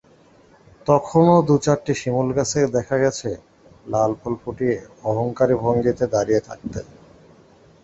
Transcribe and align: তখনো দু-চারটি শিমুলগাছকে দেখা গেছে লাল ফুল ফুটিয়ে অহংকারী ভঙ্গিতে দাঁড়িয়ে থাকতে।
তখনো 0.87 1.33
দু-চারটি 1.47 1.93
শিমুলগাছকে 1.95 2.61
দেখা 2.75 2.95
গেছে 3.03 3.29
লাল 3.87 4.11
ফুল 4.19 4.33
ফুটিয়ে 4.41 4.75
অহংকারী 5.03 5.55
ভঙ্গিতে 5.63 6.05
দাঁড়িয়ে 6.13 6.41
থাকতে। 6.47 6.79